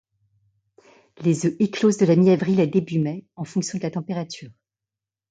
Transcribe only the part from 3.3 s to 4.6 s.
en fonction de la température.